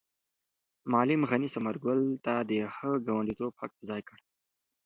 معلم 0.91 1.21
غني 1.29 1.47
ثمر 1.53 1.75
ګل 1.85 2.01
ته 2.25 2.33
د 2.49 2.51
ښه 2.75 2.91
ګاونډیتوب 3.05 3.51
حق 3.61 3.71
په 3.77 3.83
ځای 3.89 4.01
کړ. 4.07 4.17